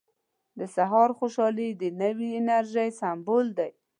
•د 0.59 0.61
سهار 0.75 1.09
خوشحالي 1.19 1.69
د 1.81 1.83
نوې 2.01 2.29
انرژۍ 2.39 2.89
سمبول 2.99 3.47
دی. 3.57 3.71